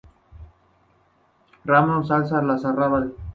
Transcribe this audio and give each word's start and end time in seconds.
Ramón 1.63 2.03
Salas 2.03 2.31
Larrazábal. 2.31 3.13